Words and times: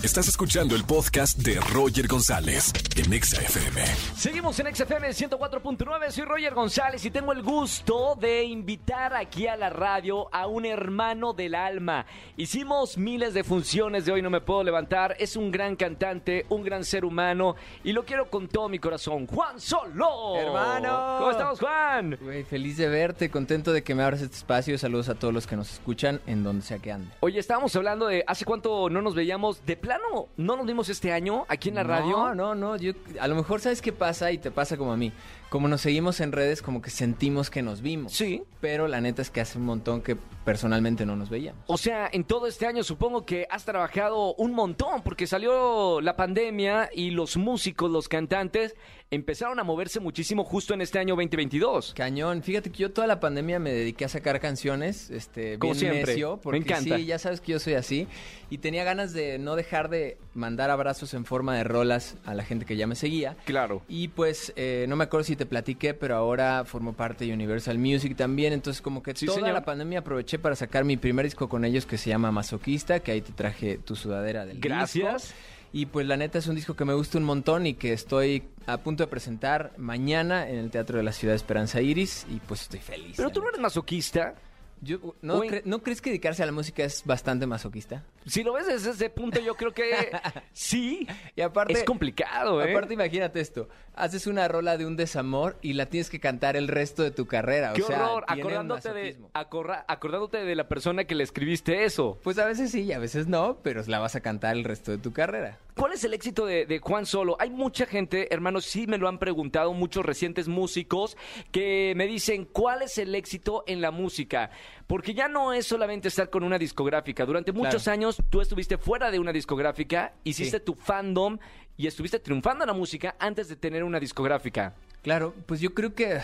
Estás 0.00 0.28
escuchando 0.28 0.76
el 0.76 0.84
podcast 0.84 1.38
de 1.38 1.58
Roger 1.58 2.06
González 2.06 2.72
en 2.94 3.12
Exa 3.12 3.42
FM. 3.42 3.84
Seguimos 4.14 4.60
en 4.60 4.72
XFM 4.72 5.08
104.9, 5.08 6.10
soy 6.12 6.24
Roger 6.24 6.54
González 6.54 7.04
y 7.04 7.10
tengo 7.10 7.32
el 7.32 7.42
gusto 7.42 8.14
de 8.14 8.44
invitar 8.44 9.12
aquí 9.16 9.48
a 9.48 9.56
la 9.56 9.70
radio 9.70 10.32
a 10.32 10.46
un 10.46 10.66
hermano 10.66 11.32
del 11.32 11.56
alma. 11.56 12.06
Hicimos 12.36 12.96
miles 12.96 13.34
de 13.34 13.42
funciones 13.42 14.04
de 14.04 14.12
Hoy 14.12 14.22
No 14.22 14.30
Me 14.30 14.40
Puedo 14.40 14.62
Levantar, 14.62 15.16
es 15.18 15.34
un 15.34 15.50
gran 15.50 15.74
cantante, 15.74 16.46
un 16.48 16.62
gran 16.62 16.84
ser 16.84 17.04
humano 17.04 17.56
y 17.82 17.92
lo 17.92 18.04
quiero 18.04 18.30
con 18.30 18.46
todo 18.46 18.68
mi 18.68 18.78
corazón. 18.78 19.26
Juan 19.26 19.58
Solo. 19.60 20.36
Hermano. 20.36 21.16
¿Cómo 21.18 21.30
estamos, 21.32 21.58
Juan? 21.58 22.16
Güey, 22.20 22.44
feliz 22.44 22.76
de 22.76 22.88
verte, 22.88 23.32
contento 23.32 23.72
de 23.72 23.82
que 23.82 23.96
me 23.96 24.04
abras 24.04 24.22
este 24.22 24.36
espacio. 24.36 24.78
Saludos 24.78 25.08
a 25.08 25.16
todos 25.16 25.34
los 25.34 25.48
que 25.48 25.56
nos 25.56 25.72
escuchan 25.72 26.20
en 26.28 26.44
donde 26.44 26.64
sea 26.64 26.78
que 26.78 26.92
anden. 26.92 27.10
Oye, 27.18 27.40
estábamos 27.40 27.74
hablando 27.74 28.06
de 28.06 28.22
hace 28.28 28.44
cuánto 28.44 28.88
no 28.90 29.02
nos 29.02 29.16
veíamos. 29.16 29.66
¿De 29.66 29.87
plano 29.88 30.28
no 30.36 30.56
nos 30.56 30.66
vimos 30.66 30.90
este 30.90 31.12
año 31.12 31.46
aquí 31.48 31.70
en 31.70 31.76
la 31.76 31.82
radio? 31.82 32.10
No, 32.10 32.34
no, 32.34 32.54
no. 32.54 32.76
Yo, 32.76 32.92
a 33.18 33.26
lo 33.26 33.34
mejor 33.34 33.60
sabes 33.60 33.80
qué 33.80 33.90
pasa 33.90 34.30
y 34.32 34.38
te 34.38 34.50
pasa 34.50 34.76
como 34.76 34.92
a 34.92 34.98
mí. 34.98 35.12
Como 35.48 35.66
nos 35.66 35.80
seguimos 35.80 36.20
en 36.20 36.32
redes, 36.32 36.60
como 36.60 36.82
que 36.82 36.90
sentimos 36.90 37.48
que 37.48 37.62
nos 37.62 37.80
vimos. 37.80 38.12
Sí. 38.12 38.42
Pero 38.60 38.86
la 38.86 39.00
neta 39.00 39.22
es 39.22 39.30
que 39.30 39.40
hace 39.40 39.56
un 39.56 39.64
montón 39.64 40.02
que 40.02 40.18
personalmente 40.48 41.04
no 41.04 41.14
nos 41.14 41.28
veíamos. 41.28 41.62
O 41.66 41.76
sea, 41.76 42.08
en 42.10 42.24
todo 42.24 42.46
este 42.46 42.64
año 42.66 42.82
supongo 42.82 43.26
que 43.26 43.46
has 43.50 43.66
trabajado 43.66 44.34
un 44.36 44.54
montón 44.54 45.02
porque 45.02 45.26
salió 45.26 46.00
la 46.00 46.16
pandemia 46.16 46.88
y 46.94 47.10
los 47.10 47.36
músicos, 47.36 47.90
los 47.90 48.08
cantantes 48.08 48.74
empezaron 49.10 49.58
a 49.58 49.64
moverse 49.64 50.00
muchísimo 50.00 50.44
justo 50.44 50.72
en 50.74 50.80
este 50.82 50.98
año 50.98 51.14
2022. 51.16 51.92
Cañón. 51.94 52.42
Fíjate 52.42 52.70
que 52.70 52.78
yo 52.78 52.92
toda 52.92 53.06
la 53.06 53.20
pandemia 53.20 53.58
me 53.58 53.72
dediqué 53.72 54.04
a 54.04 54.08
sacar 54.08 54.38
canciones, 54.40 55.10
este, 55.10 55.58
Como 55.58 55.72
bien 55.72 55.80
siempre. 55.92 56.12
necio, 56.14 56.36
Me 56.36 56.42
porque 56.42 56.58
encanta. 56.58 56.96
sí, 56.96 57.04
ya 57.06 57.18
sabes 57.18 57.40
que 57.40 57.52
yo 57.52 57.58
soy 57.58 57.74
así 57.74 58.06
y 58.50 58.58
tenía 58.58 58.84
ganas 58.84 59.12
de 59.14 59.38
no 59.38 59.54
dejar 59.56 59.88
de 59.90 60.18
mandar 60.34 60.70
abrazos 60.70 61.12
en 61.14 61.24
forma 61.24 61.56
de 61.56 61.64
rolas 61.64 62.16
a 62.26 62.34
la 62.34 62.44
gente 62.44 62.64
que 62.66 62.76
ya 62.76 62.86
me 62.86 62.94
seguía. 62.94 63.36
Claro. 63.46 63.82
Y 63.88 64.08
pues 64.08 64.52
eh, 64.56 64.84
no 64.88 64.96
me 64.96 65.04
acuerdo 65.04 65.24
si 65.24 65.36
te 65.36 65.46
platiqué, 65.46 65.94
pero 65.94 66.14
ahora 66.16 66.64
formo 66.66 66.92
parte 66.94 67.24
de 67.26 67.32
Universal 67.32 67.78
Music 67.78 68.14
también. 68.16 68.52
Entonces, 68.52 68.82
como 68.82 69.02
que 69.02 69.14
Sí, 69.14 69.24
toda 69.26 69.38
señor. 69.38 69.52
la 69.54 69.64
pandemia 69.64 70.00
aproveché 70.00 70.37
para 70.38 70.56
sacar 70.56 70.84
mi 70.84 70.96
primer 70.96 71.24
disco 71.24 71.48
con 71.48 71.64
ellos 71.64 71.86
que 71.86 71.98
se 71.98 72.10
llama 72.10 72.30
Masoquista, 72.32 73.00
que 73.00 73.12
ahí 73.12 73.20
te 73.20 73.32
traje 73.32 73.78
tu 73.78 73.96
sudadera 73.96 74.46
del 74.46 74.60
Gracias. 74.60 75.22
disco. 75.22 75.36
Y 75.72 75.86
pues 75.86 76.06
la 76.06 76.16
neta 76.16 76.38
es 76.38 76.46
un 76.46 76.54
disco 76.54 76.74
que 76.74 76.84
me 76.86 76.94
gusta 76.94 77.18
un 77.18 77.24
montón 77.24 77.66
y 77.66 77.74
que 77.74 77.92
estoy 77.92 78.42
a 78.66 78.78
punto 78.78 79.02
de 79.02 79.08
presentar 79.08 79.72
mañana 79.76 80.48
en 80.48 80.56
el 80.56 80.70
Teatro 80.70 80.96
de 80.96 81.04
la 81.04 81.12
Ciudad 81.12 81.32
de 81.32 81.36
Esperanza 81.36 81.82
Iris. 81.82 82.26
Y 82.30 82.36
pues 82.40 82.62
estoy 82.62 82.80
feliz. 82.80 83.14
Pero 83.16 83.30
tú 83.30 83.42
no 83.42 83.48
eres 83.48 83.60
masoquista. 83.60 84.34
Yo- 84.80 85.14
¿no, 85.22 85.42
cre- 85.42 85.62
¿No 85.64 85.82
crees 85.82 86.00
que 86.00 86.10
dedicarse 86.10 86.42
a 86.42 86.46
la 86.46 86.52
música 86.52 86.84
es 86.84 87.04
bastante 87.04 87.46
masoquista? 87.46 88.04
Si 88.26 88.42
lo 88.42 88.52
ves 88.52 88.66
desde 88.66 88.90
ese 88.90 89.10
punto, 89.10 89.40
yo 89.40 89.54
creo 89.54 89.72
que 89.72 89.82
sí. 90.52 91.06
Y 91.34 91.40
aparte, 91.40 91.72
es 91.72 91.84
complicado, 91.84 92.62
¿eh? 92.62 92.70
Aparte, 92.70 92.94
imagínate 92.94 93.40
esto. 93.40 93.68
Haces 93.94 94.26
una 94.26 94.46
rola 94.48 94.76
de 94.76 94.86
un 94.86 94.96
desamor 94.96 95.56
y 95.62 95.72
la 95.72 95.86
tienes 95.86 96.10
que 96.10 96.20
cantar 96.20 96.56
el 96.56 96.68
resto 96.68 97.02
de 97.02 97.10
tu 97.10 97.26
carrera. 97.26 97.72
Qué 97.72 97.82
o 97.82 97.86
sea, 97.86 98.04
horror, 98.10 98.24
acordándote 98.28 98.92
de, 98.92 99.16
acordándote 99.32 100.44
de 100.44 100.54
la 100.54 100.68
persona 100.68 101.04
que 101.04 101.14
le 101.14 101.24
escribiste 101.24 101.84
eso. 101.84 102.18
Pues 102.22 102.38
a 102.38 102.46
veces 102.46 102.70
sí 102.70 102.82
y 102.82 102.92
a 102.92 102.98
veces 102.98 103.26
no, 103.26 103.58
pero 103.62 103.82
la 103.86 103.98
vas 103.98 104.14
a 104.16 104.20
cantar 104.20 104.56
el 104.56 104.64
resto 104.64 104.90
de 104.90 104.98
tu 104.98 105.12
carrera. 105.12 105.58
¿Cuál 105.78 105.92
es 105.92 106.02
el 106.04 106.12
éxito 106.12 106.44
de, 106.44 106.66
de 106.66 106.78
Juan 106.80 107.06
Solo? 107.06 107.36
Hay 107.38 107.50
mucha 107.50 107.86
gente, 107.86 108.32
hermanos, 108.34 108.64
sí 108.64 108.86
me 108.86 108.98
lo 108.98 109.08
han 109.08 109.18
preguntado, 109.18 109.72
muchos 109.72 110.04
recientes 110.04 110.48
músicos 110.48 111.16
que 111.52 111.92
me 111.96 112.06
dicen, 112.06 112.44
¿cuál 112.46 112.82
es 112.82 112.98
el 112.98 113.14
éxito 113.14 113.62
en 113.66 113.80
la 113.80 113.90
música? 113.92 114.50
Porque 114.88 115.14
ya 115.14 115.28
no 115.28 115.52
es 115.52 115.66
solamente 115.66 116.08
estar 116.08 116.30
con 116.30 116.42
una 116.42 116.58
discográfica. 116.58 117.24
Durante 117.24 117.52
muchos 117.52 117.84
Claro. 117.84 117.94
años 117.94 118.16
tú 118.28 118.40
estuviste 118.40 118.76
fuera 118.76 119.10
de 119.10 119.18
una 119.20 119.32
discográfica, 119.32 120.14
hiciste 120.24 120.58
Sí. 120.58 120.64
tu 120.64 120.74
fandom 120.74 121.38
y 121.76 121.86
estuviste 121.86 122.18
triunfando 122.18 122.64
en 122.64 122.68
la 122.68 122.74
música 122.74 123.14
antes 123.20 123.48
de 123.48 123.54
tener 123.56 123.84
una 123.84 124.00
discográfica. 124.00 124.74
Claro, 125.02 125.32
pues 125.46 125.60
yo 125.60 125.74
creo 125.74 125.94
que 125.94 126.18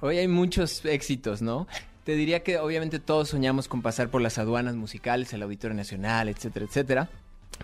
hoy 0.00 0.16
hay 0.16 0.28
muchos 0.28 0.82
éxitos, 0.86 1.42
¿no? 1.42 1.68
Te 2.04 2.14
diría 2.16 2.42
que 2.42 2.58
obviamente 2.58 2.98
todos 3.00 3.28
soñamos 3.28 3.68
con 3.68 3.82
pasar 3.82 4.08
por 4.08 4.22
las 4.22 4.38
aduanas 4.38 4.74
musicales, 4.76 5.32
el 5.34 5.42
Auditorio 5.42 5.74
Nacional, 5.76 6.28
etcétera, 6.30 6.64
etcétera. 6.66 7.10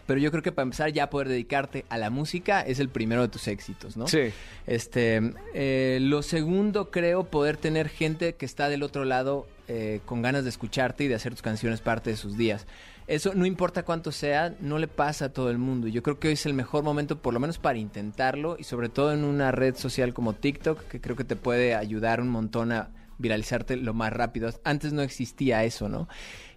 Pero 0.07 0.21
yo 0.21 0.31
creo 0.31 0.43
que 0.43 0.53
para 0.53 0.65
empezar 0.65 0.93
ya 0.93 1.05
a 1.05 1.11
poder 1.11 1.29
dedicarte 1.29 1.85
a 1.89 1.99
la 1.99 2.11
música 2.11 2.63
es 2.63 2.81
el 2.81 2.89
primero 2.89 3.23
de 3.23 3.29
tus 3.29 3.49
éxitos, 3.49 3.97
¿no? 3.97 4.09
Sí. 4.09 4.33
Este, 4.67 5.21
eh, 5.55 5.99
lo 6.01 6.23
segundo 6.23 6.91
creo 6.91 7.25
poder 7.25 7.57
tener 7.57 7.89
gente 7.89 8.35
que 8.35 8.47
está 8.47 8.69
del 8.69 8.83
otro 8.83 9.05
lado 9.05 9.47
eh, 9.69 10.01
con 10.05 10.23
ganas 10.23 10.45
de 10.45 10.51
escucharte 10.51 11.05
y 11.05 11.09
de 11.09 11.15
hacer 11.15 11.33
tus 11.33 11.43
canciones 11.43 11.81
parte 11.81 12.11
de 12.11 12.17
sus 12.17 12.37
días. 12.37 12.67
Eso 13.07 13.35
no 13.35 13.45
importa 13.45 13.85
cuánto 13.85 14.13
sea, 14.13 14.55
no 14.61 14.79
le 14.79 14.87
pasa 14.87 15.27
a 15.27 15.29
todo 15.31 15.51
el 15.51 15.59
mundo. 15.59 15.89
Yo 15.89 16.03
creo 16.03 16.21
que 16.21 16.29
hoy 16.29 16.35
es 16.35 16.47
el 16.47 16.55
mejor 16.55 16.85
momento, 16.85 17.21
por 17.21 17.35
lo 17.35 17.41
menos 17.41 17.59
para 17.59 17.79
intentarlo 17.79 18.57
y 18.59 18.65
sobre 18.65 18.89
todo 18.89 19.13
en 19.13 19.25
una 19.25 19.51
red 19.51 19.75
social 19.75 20.15
como 20.15 20.33
TikTok, 20.33 20.87
que 20.87 21.01
creo 21.01 21.17
que 21.17 21.25
te 21.25 21.35
puede 21.35 21.75
ayudar 21.75 22.21
un 22.21 22.29
montón 22.29 22.71
a 22.71 22.91
viralizarte 23.19 23.77
lo 23.77 23.95
más 23.95 24.13
rápido. 24.13 24.51
Antes 24.65 24.93
no 24.93 25.03
existía 25.03 25.65
eso, 25.65 25.89
¿no? 25.89 26.09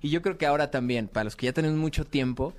Y 0.02 0.10
yo 0.10 0.22
creo 0.22 0.38
que 0.38 0.46
ahora 0.46 0.72
también, 0.72 1.08
para 1.08 1.26
los 1.26 1.36
que 1.36 1.46
ya 1.48 1.54
tenemos 1.54 1.78
mucho 1.78 2.06
tiempo, 2.06 2.54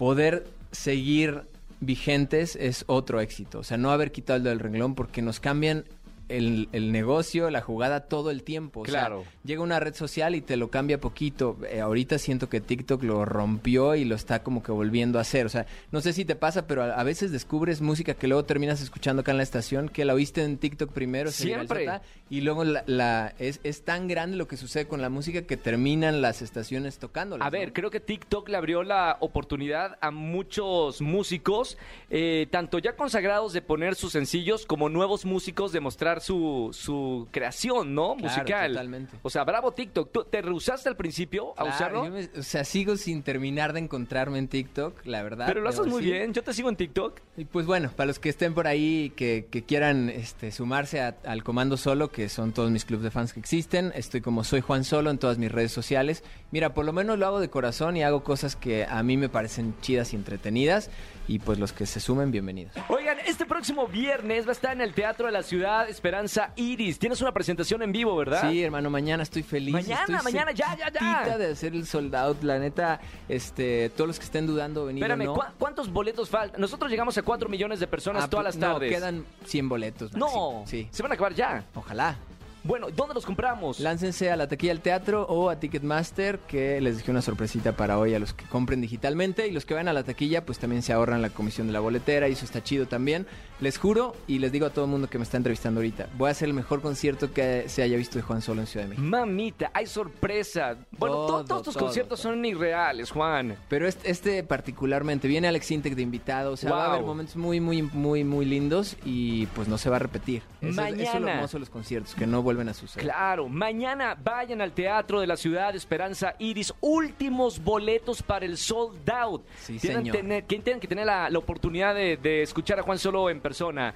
poder 0.00 0.46
seguir 0.72 1.42
vigentes 1.80 2.56
es 2.56 2.84
otro 2.86 3.20
éxito. 3.20 3.58
O 3.58 3.64
sea, 3.64 3.76
no 3.76 3.90
haber 3.90 4.12
quitado 4.12 4.50
el 4.50 4.58
renglón 4.58 4.94
porque 4.94 5.20
nos 5.20 5.40
cambian 5.40 5.84
el, 6.30 6.68
el 6.72 6.92
negocio, 6.92 7.50
la 7.50 7.60
jugada 7.60 8.00
todo 8.00 8.30
el 8.30 8.42
tiempo. 8.42 8.80
O 8.80 8.84
sea, 8.86 9.00
Claro. 9.06 9.24
llega 9.44 9.62
una 9.62 9.80
red 9.80 9.94
social 9.94 10.34
y 10.34 10.40
te 10.40 10.56
lo 10.56 10.70
cambia 10.70 11.00
poquito. 11.00 11.56
Eh, 11.68 11.80
ahorita 11.80 12.18
siento 12.18 12.48
que 12.48 12.60
TikTok 12.60 13.02
lo 13.02 13.24
rompió 13.24 13.94
y 13.94 14.04
lo 14.04 14.14
está 14.14 14.42
como 14.42 14.62
que 14.62 14.72
volviendo 14.72 15.18
a 15.18 15.22
hacer. 15.22 15.46
O 15.46 15.48
sea, 15.48 15.66
no 15.92 16.00
sé 16.00 16.12
si 16.12 16.24
te 16.24 16.36
pasa, 16.36 16.66
pero 16.66 16.82
a, 16.84 16.94
a 16.94 17.02
veces 17.04 17.32
descubres 17.32 17.80
música 17.80 18.14
que 18.14 18.28
luego 18.28 18.44
terminas 18.44 18.80
escuchando 18.80 19.20
acá 19.20 19.30
en 19.32 19.36
la 19.38 19.42
estación, 19.42 19.88
que 19.88 20.04
la 20.04 20.14
oíste 20.14 20.42
en 20.42 20.56
TikTok 20.58 20.90
primero, 20.92 21.30
Siempre. 21.30 21.86
y 22.30 22.40
luego 22.42 22.64
la, 22.64 22.84
la- 22.86 23.34
es, 23.38 23.60
es 23.64 23.84
tan 23.84 24.08
grande 24.08 24.36
lo 24.36 24.46
que 24.48 24.56
sucede 24.56 24.86
con 24.86 25.02
la 25.02 25.08
música 25.10 25.42
que 25.42 25.56
terminan 25.56 26.22
las 26.22 26.42
estaciones 26.42 26.98
tocándola. 26.98 27.44
A 27.44 27.50
ver, 27.50 27.72
creo 27.72 27.90
que 27.90 28.00
TikTok 28.00 28.48
le 28.48 28.56
abrió 28.56 28.82
la 28.82 29.16
oportunidad 29.20 29.98
a 30.00 30.10
muchos 30.10 31.00
músicos, 31.00 31.76
eh, 32.10 32.46
tanto 32.50 32.78
ya 32.78 32.96
consagrados 32.96 33.52
de 33.52 33.62
poner 33.62 33.94
sus 33.94 34.12
sencillos 34.12 34.66
como 34.66 34.88
nuevos 34.88 35.24
músicos 35.24 35.72
de 35.72 35.80
mostrar 35.80 36.19
su, 36.20 36.70
su 36.72 37.26
creación, 37.30 37.94
¿no? 37.94 38.14
Claro, 38.16 38.34
Musical. 38.36 38.72
totalmente. 38.72 39.16
O 39.22 39.30
sea, 39.30 39.44
bravo 39.44 39.72
TikTok. 39.72 40.10
¿Tú 40.12 40.24
te 40.24 40.42
rehusaste 40.42 40.88
al 40.88 40.96
principio 40.96 41.50
a 41.52 41.62
Claro, 41.64 41.70
usarlo? 41.70 42.04
yo 42.04 42.10
me- 42.10 42.30
o 42.38 42.42
sea, 42.42 42.64
sigo 42.64 42.96
sin 42.96 43.22
terminar 43.22 43.72
de 43.72 43.80
encontrarme 43.80 44.38
en 44.38 44.48
TikTok, 44.48 45.04
la 45.06 45.22
verdad. 45.22 45.46
Pero 45.46 45.60
lo 45.60 45.68
haces 45.68 45.86
muy 45.86 46.02
decir. 46.02 46.12
bien. 46.14 46.32
Yo 46.32 46.42
te 46.42 46.52
sigo 46.52 46.68
en 46.68 46.76
TikTok. 46.76 47.20
Y 47.36 47.44
pues 47.46 47.66
bueno, 47.66 47.90
para 47.96 48.06
los 48.08 48.18
que 48.18 48.28
estén 48.28 48.54
por 48.54 48.66
ahí, 48.66 49.12
que, 49.16 49.46
que 49.50 49.62
quieran 49.64 50.08
este, 50.10 50.52
sumarse 50.52 51.00
a- 51.00 51.16
al 51.24 51.42
Comando 51.42 51.76
Solo, 51.76 52.10
que 52.10 52.28
son 52.28 52.52
todos 52.52 52.70
mis 52.70 52.84
clubes 52.84 53.02
de 53.04 53.10
fans 53.10 53.32
que 53.32 53.40
existen, 53.40 53.92
estoy 53.94 54.20
como 54.20 54.44
soy 54.44 54.60
Juan 54.60 54.84
Solo 54.84 55.10
en 55.10 55.18
todas 55.18 55.38
mis 55.38 55.50
redes 55.50 55.72
sociales. 55.72 56.22
Mira, 56.50 56.74
por 56.74 56.84
lo 56.84 56.92
menos 56.92 57.18
lo 57.18 57.26
hago 57.26 57.40
de 57.40 57.48
corazón 57.48 57.96
y 57.96 58.02
hago 58.02 58.22
cosas 58.24 58.56
que 58.56 58.84
a 58.84 59.02
mí 59.02 59.16
me 59.16 59.28
parecen 59.28 59.74
chidas 59.80 60.12
y 60.12 60.16
entretenidas. 60.16 60.90
Y 61.28 61.38
pues 61.38 61.60
los 61.60 61.72
que 61.72 61.86
se 61.86 62.00
sumen, 62.00 62.32
bienvenidos. 62.32 62.74
Oigan, 62.88 63.18
este 63.24 63.46
próximo 63.46 63.86
viernes 63.86 64.46
va 64.46 64.48
a 64.48 64.52
estar 64.52 64.72
en 64.72 64.80
el 64.80 64.94
Teatro 64.94 65.26
de 65.26 65.32
la 65.32 65.44
Ciudad 65.44 65.88
Esperanza 66.10 66.52
Iris. 66.56 66.98
Tienes 66.98 67.20
una 67.20 67.30
presentación 67.32 67.82
en 67.82 67.92
vivo, 67.92 68.16
¿verdad? 68.16 68.50
Sí, 68.50 68.64
hermano, 68.64 68.90
mañana 68.90 69.22
estoy 69.22 69.44
feliz. 69.44 69.72
Mañana, 69.72 70.00
estoy 70.16 70.32
mañana, 70.32 70.50
ya, 70.50 70.76
ya, 70.76 70.90
ya. 71.24 71.38
de 71.38 71.52
hacer 71.52 71.72
el 71.72 71.86
sold 71.86 72.12
out. 72.16 72.42
La 72.42 72.58
neta, 72.58 73.00
este, 73.28 73.90
todos 73.90 74.08
los 74.08 74.18
que 74.18 74.24
estén 74.24 74.44
dudando 74.44 74.86
venir 74.86 75.04
o 75.04 75.06
Espérame, 75.06 75.26
no. 75.26 75.34
¿cuá- 75.34 75.52
¿cuántos 75.56 75.88
boletos 75.88 76.28
faltan? 76.28 76.60
Nosotros 76.60 76.90
llegamos 76.90 77.16
a 77.16 77.22
4 77.22 77.48
millones 77.48 77.78
de 77.78 77.86
personas 77.86 78.24
Ah, 78.24 78.28
todas 78.28 78.44
las 78.44 78.56
no, 78.56 78.72
tardes. 78.72 78.92
quedan 78.92 79.24
100 79.44 79.68
boletos. 79.68 80.12
No. 80.14 80.64
Sí. 80.66 80.88
se 80.90 81.00
van 81.04 81.12
a 81.12 81.14
acabar 81.14 81.32
ya. 81.32 81.64
Ojalá. 81.76 82.16
Bueno, 82.62 82.88
¿dónde 82.94 83.14
los 83.14 83.24
compramos? 83.24 83.80
Láncense 83.80 84.30
a 84.30 84.36
la 84.36 84.46
taquilla 84.46 84.72
del 84.72 84.82
teatro 84.82 85.22
o 85.28 85.48
a 85.48 85.56
Ticketmaster, 85.58 86.38
que 86.40 86.80
les 86.80 86.98
dejé 86.98 87.10
una 87.10 87.22
sorpresita 87.22 87.72
para 87.72 87.98
hoy 87.98 88.14
a 88.14 88.18
los 88.18 88.34
que 88.34 88.44
compren 88.46 88.80
digitalmente. 88.80 89.46
Y 89.48 89.52
los 89.52 89.64
que 89.64 89.74
vayan 89.74 89.88
a 89.88 89.92
la 89.94 90.02
taquilla, 90.04 90.44
pues 90.44 90.58
también 90.58 90.82
se 90.82 90.92
ahorran 90.92 91.22
la 91.22 91.30
comisión 91.30 91.66
de 91.68 91.72
la 91.72 91.80
boletera, 91.80 92.28
y 92.28 92.32
eso 92.32 92.44
está 92.44 92.62
chido 92.62 92.86
también. 92.86 93.26
Les 93.60 93.78
juro, 93.78 94.14
y 94.26 94.38
les 94.38 94.52
digo 94.52 94.66
a 94.66 94.70
todo 94.70 94.84
el 94.86 94.90
mundo 94.90 95.08
que 95.08 95.18
me 95.18 95.24
está 95.24 95.36
entrevistando 95.36 95.80
ahorita, 95.80 96.08
voy 96.16 96.28
a 96.28 96.30
hacer 96.32 96.48
el 96.48 96.54
mejor 96.54 96.80
concierto 96.82 97.32
que 97.32 97.64
se 97.68 97.82
haya 97.82 97.96
visto 97.96 98.16
de 98.18 98.22
Juan 98.22 98.40
Solo 98.42 98.60
en 98.62 98.66
Ciudad 98.66 98.84
de 98.84 98.90
México. 98.90 99.06
Mamita, 99.06 99.70
hay 99.74 99.86
sorpresa. 99.86 100.76
Bueno, 100.98 101.14
to- 101.16 101.26
Todo, 101.26 101.44
todos 101.44 101.62
tus 101.62 101.74
todo, 101.74 101.84
conciertos 101.86 102.20
todo. 102.20 102.32
son 102.32 102.44
irreales, 102.44 103.10
Juan. 103.10 103.56
Pero 103.68 103.86
este, 103.86 104.10
este 104.10 104.42
particularmente, 104.44 105.28
viene 105.28 105.48
Alex 105.48 105.70
Intec 105.70 105.94
de 105.94 106.02
invitado, 106.02 106.52
o 106.52 106.56
sea, 106.56 106.70
va 106.70 106.86
a 106.86 106.92
haber 106.92 107.04
momentos 107.06 107.36
muy, 107.36 107.60
muy, 107.60 107.82
muy, 107.82 108.24
muy 108.24 108.44
lindos 108.44 108.96
y 109.04 109.46
pues 109.46 109.68
no 109.68 109.78
se 109.78 109.90
va 109.90 109.96
a 109.96 110.00
repetir. 110.00 110.42
Eso, 110.60 110.68
es- 110.82 110.94
eso 110.94 111.02
es 111.02 111.06
lo 111.06 111.12
Mañana. 111.20 111.32
hermoso 111.34 111.56
de 111.56 111.60
los 111.60 111.70
conciertos, 111.70 112.14
que 112.14 112.26
no 112.26 112.42
vuelven 112.54 112.68
a 112.68 112.74
suceder. 112.74 113.04
Claro, 113.06 113.48
mañana 113.48 114.16
vayan 114.22 114.60
al 114.60 114.72
Teatro 114.72 115.20
de 115.20 115.26
la 115.26 115.36
Ciudad 115.36 115.74
Esperanza 115.74 116.34
Iris. 116.38 116.72
Últimos 116.80 117.62
boletos 117.62 118.22
para 118.22 118.44
el 118.46 118.56
sold 118.58 119.08
out. 119.10 119.42
Sí, 119.64 119.78
tienen, 119.78 120.00
señor. 120.02 120.16
tener- 120.16 120.44
que 120.44 120.58
tienen 120.58 120.80
que 120.80 120.88
tener 120.88 121.06
la, 121.06 121.30
la 121.30 121.38
oportunidad 121.38 121.94
de, 121.94 122.16
de 122.16 122.42
escuchar 122.42 122.78
a 122.78 122.82
Juan 122.82 122.98
Solo 122.98 123.30
en 123.30 123.40
persona. 123.40 123.94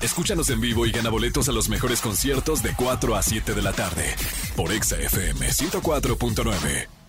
Escúchanos 0.00 0.48
en 0.50 0.60
vivo 0.60 0.86
y 0.86 0.92
gana 0.92 1.10
boletos 1.10 1.48
a 1.48 1.52
los 1.52 1.68
mejores 1.68 2.00
conciertos 2.00 2.62
de 2.62 2.74
4 2.74 3.14
a 3.16 3.22
7 3.22 3.52
de 3.54 3.62
la 3.62 3.72
tarde 3.72 4.14
por 4.56 4.72
Exa 4.72 4.96
FM 4.98 5.46
104.9. 5.48 6.99